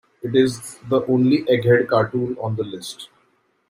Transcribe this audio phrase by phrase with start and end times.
[0.23, 3.09] It is the only Egghead cartoon on the list.